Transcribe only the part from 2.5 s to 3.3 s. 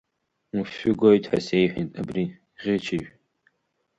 ӷьычыжә…